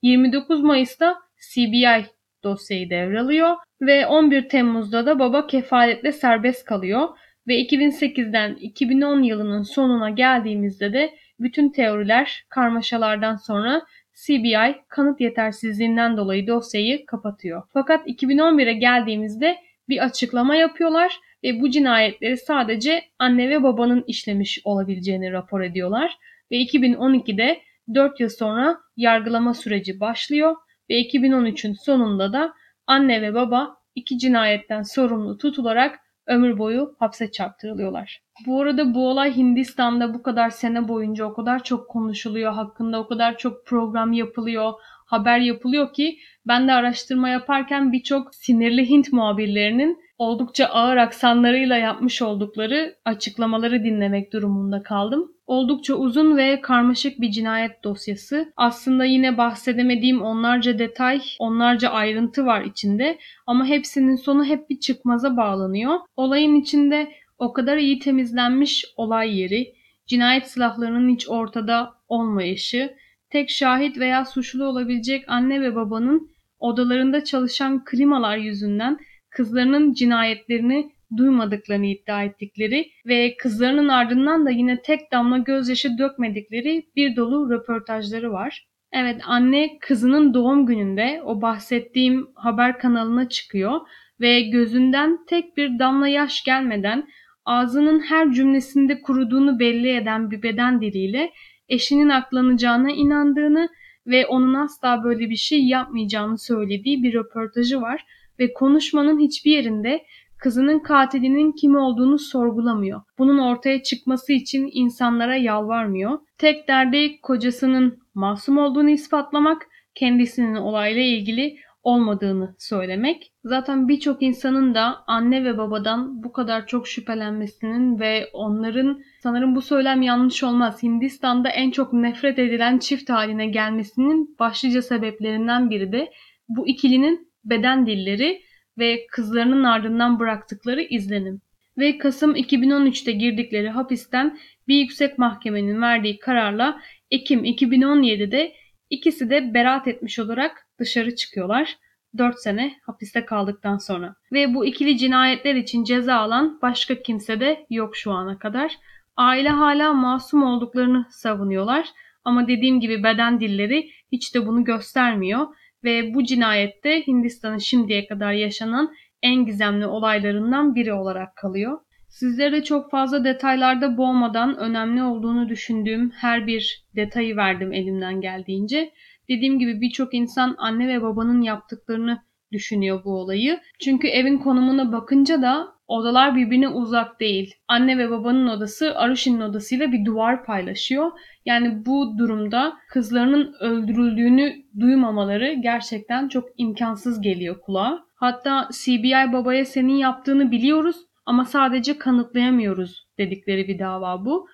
[0.02, 1.18] 29 Mayıs'ta
[1.54, 2.06] CBI
[2.44, 7.10] dosyayı devralıyor ve 11 Temmuz'da da baba kefaletle serbest kalıyor
[7.48, 13.82] ve 2008'den 2010 yılının sonuna geldiğimizde de bütün teoriler karmaşalardan sonra
[14.26, 17.64] CBI kanıt yetersizliğinden dolayı dosyayı kapatıyor.
[17.74, 19.58] Fakat 2011'e geldiğimizde
[19.90, 26.18] bir açıklama yapıyorlar ve bu cinayetleri sadece anne ve babanın işlemiş olabileceğini rapor ediyorlar.
[26.52, 27.62] Ve 2012'de
[27.94, 30.56] 4 yıl sonra yargılama süreci başlıyor
[30.90, 32.54] ve 2013'ün sonunda da
[32.88, 38.22] anne ve baba iki cinayetten sorumlu tutularak ömür boyu hapse çarptırılıyorlar.
[38.48, 43.08] Bu arada bu olay Hindistan'da bu kadar sene boyunca o kadar çok konuşuluyor, hakkında o
[43.08, 44.74] kadar çok program yapılıyor,
[45.06, 52.22] haber yapılıyor ki ben de araştırma yaparken birçok sinirli Hint muhabirlerinin oldukça ağır aksanlarıyla yapmış
[52.22, 55.32] oldukları açıklamaları dinlemek durumunda kaldım.
[55.48, 58.54] Oldukça uzun ve karmaşık bir cinayet dosyası.
[58.56, 65.38] Aslında yine bahsedemediğim onlarca detay, onlarca ayrıntı var içinde ama hepsinin sonu hep bir çıkmaza
[65.38, 66.00] bağlanıyor.
[66.16, 69.74] Olayın içinde o kadar iyi temizlenmiş olay yeri,
[70.08, 72.94] cinayet silahlarının hiç ortada olmayışı,
[73.30, 78.98] tek şahit veya suçlu olabilecek anne ve babanın odalarında çalışan klimalar yüzünden
[79.36, 87.16] kızlarının cinayetlerini duymadıklarını iddia ettikleri ve kızlarının ardından da yine tek damla gözyaşı dökmedikleri bir
[87.16, 88.68] dolu röportajları var.
[88.92, 93.82] Evet anne kızının doğum gününde o bahsettiğim haber kanalına çıkıyor
[94.20, 97.08] ve gözünden tek bir damla yaş gelmeden
[97.46, 101.32] ağzının her cümlesinde kuruduğunu belli eden bir beden diliyle
[101.70, 103.70] eşinin aklanacağına inandığını
[104.08, 108.06] ve onun asla böyle bir şey yapmayacağını söylediği bir röportajı var
[108.40, 110.06] ve konuşmanın hiçbir yerinde
[110.38, 113.02] kızının katilinin kim olduğunu sorgulamıyor.
[113.18, 116.20] Bunun ortaya çıkması için insanlara yalvarmıyor.
[116.38, 123.32] Tek derdi kocasının masum olduğunu ispatlamak, kendisinin olayla ilgili olmadığını söylemek.
[123.44, 129.62] Zaten birçok insanın da anne ve babadan bu kadar çok şüphelenmesinin ve onların sanırım bu
[129.62, 130.84] söylem yanlış olmaz.
[130.84, 136.12] Hindistan'da en çok nefret edilen çift haline gelmesinin başlıca sebeplerinden biri de
[136.50, 138.42] bu ikilinin beden dilleri
[138.78, 141.42] ve kızlarının ardından bıraktıkları izlenim.
[141.78, 146.82] Ve Kasım 2013'te girdikleri hapisten bir yüksek mahkemenin verdiği kararla
[147.12, 148.54] Ekim 2017'de
[148.90, 151.78] ikisi de beraat etmiş olarak dışarı çıkıyorlar.
[152.18, 154.16] 4 sene hapiste kaldıktan sonra.
[154.32, 158.78] Ve bu ikili cinayetler için ceza alan başka kimse de yok şu ana kadar.
[159.18, 161.90] Aile hala masum olduklarını savunuyorlar
[162.24, 165.48] ama dediğim gibi beden dilleri hiç de bunu göstermiyor
[165.86, 171.80] ve bu cinayette Hindistan'ın şimdiye kadar yaşanan en gizemli olaylarından biri olarak kalıyor.
[172.10, 178.92] Sizlere çok fazla detaylarda boğmadan önemli olduğunu düşündüğüm her bir detayı verdim elimden geldiğince.
[179.30, 182.22] Dediğim gibi birçok insan anne ve babanın yaptıklarını
[182.52, 183.60] düşünüyor bu olayı.
[183.80, 187.54] Çünkü evin konumuna bakınca da odalar birbirine uzak değil.
[187.68, 191.12] Anne ve babanın odası Arushi'nin odasıyla bir duvar paylaşıyor.
[191.46, 198.06] Yani bu durumda kızlarının öldürüldüğünü duymamaları gerçekten çok imkansız geliyor kulağa.
[198.16, 200.96] Hatta CBI babaya senin yaptığını biliyoruz
[201.26, 204.48] ama sadece kanıtlayamıyoruz dedikleri bir dava bu.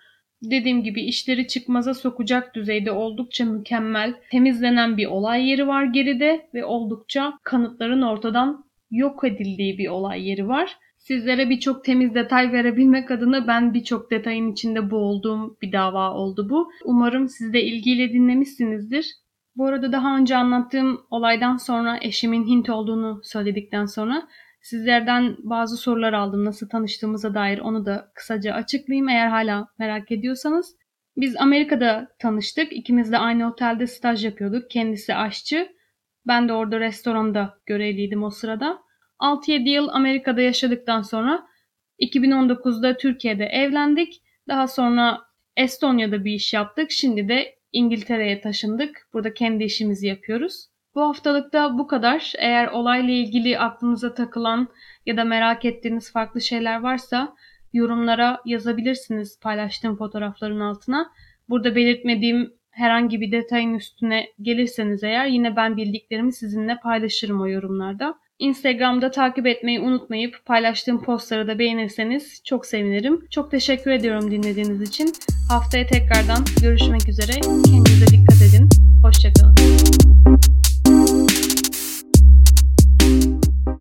[0.43, 6.65] Dediğim gibi işleri çıkmaza sokacak düzeyde oldukça mükemmel, temizlenen bir olay yeri var geride ve
[6.65, 10.77] oldukça kanıtların ortadan yok edildiği bir olay yeri var.
[11.01, 16.71] Sizlere birçok temiz detay verebilmek adına ben birçok detayın içinde boğulduğum bir dava oldu bu.
[16.85, 19.05] Umarım siz de ilgiyle dinlemişsinizdir.
[19.55, 24.27] Bu arada daha önce anlattığım olaydan sonra eşimin Hint olduğunu söyledikten sonra
[24.61, 30.75] Sizlerden bazı sorular aldım nasıl tanıştığımıza dair onu da kısaca açıklayayım eğer hala merak ediyorsanız.
[31.17, 32.73] Biz Amerika'da tanıştık.
[32.73, 34.71] İkimiz de aynı otelde staj yapıyorduk.
[34.71, 35.69] Kendisi aşçı.
[36.27, 38.79] Ben de orada restoranda görevliydim o sırada.
[39.21, 41.47] 6-7 yıl Amerika'da yaşadıktan sonra
[41.99, 44.21] 2019'da Türkiye'de evlendik.
[44.47, 45.21] Daha sonra
[45.57, 46.91] Estonya'da bir iş yaptık.
[46.91, 49.07] Şimdi de İngiltere'ye taşındık.
[49.13, 50.67] Burada kendi işimizi yapıyoruz.
[50.95, 52.33] Bu haftalıkta bu kadar.
[52.37, 54.67] Eğer olayla ilgili aklınıza takılan
[55.05, 57.35] ya da merak ettiğiniz farklı şeyler varsa
[57.73, 61.11] yorumlara yazabilirsiniz paylaştığım fotoğrafların altına.
[61.49, 68.15] Burada belirtmediğim herhangi bir detayın üstüne gelirseniz eğer yine ben bildiklerimi sizinle paylaşırım o yorumlarda.
[68.41, 73.25] Instagram'da takip etmeyi unutmayıp paylaştığım postları da beğenirseniz çok sevinirim.
[73.29, 75.13] Çok teşekkür ediyorum dinlediğiniz için.
[75.49, 77.31] Haftaya tekrardan görüşmek üzere.
[77.41, 78.69] Kendinize dikkat edin.
[79.03, 79.55] Hoşçakalın.